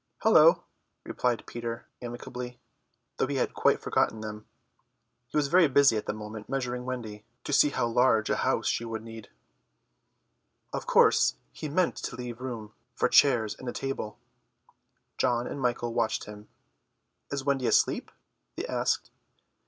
[0.23, 0.63] "Hullo,"
[1.03, 2.59] replied Peter amicably,
[3.17, 4.47] though he had quite forgotten them.
[5.27, 7.85] He was very busy at the moment measuring Wendy with his feet to see how
[7.85, 9.29] large a house she would need.
[10.73, 14.17] Of course he meant to leave room for chairs and a table.
[15.19, 16.47] John and Michael watched him.
[17.31, 18.09] "Is Wendy asleep?"
[18.55, 19.11] they asked.